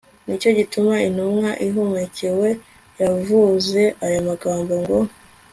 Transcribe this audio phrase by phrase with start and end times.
[0.25, 2.49] nicyo gituma intumwa ihumekewe
[3.01, 4.99] yavuze aya magambo ngo